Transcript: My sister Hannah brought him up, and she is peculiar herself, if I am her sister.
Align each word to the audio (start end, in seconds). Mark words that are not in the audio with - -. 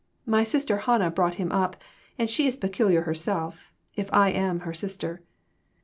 My 0.25 0.41
sister 0.43 0.77
Hannah 0.79 1.11
brought 1.11 1.35
him 1.35 1.51
up, 1.51 1.75
and 2.17 2.27
she 2.27 2.47
is 2.47 2.57
peculiar 2.57 3.03
herself, 3.03 3.71
if 3.95 4.11
I 4.11 4.31
am 4.31 4.61
her 4.61 4.73
sister. 4.73 5.21